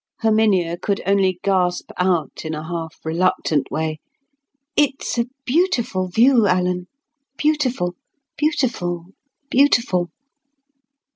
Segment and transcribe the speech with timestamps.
[0.21, 3.99] Herminia could only gasp out in a half reluctant way,
[4.75, 6.87] "It's a beautiful view, Alan.
[7.37, 7.93] Beautiful;
[8.35, 9.09] beautiful;
[9.51, 10.09] beautiful!"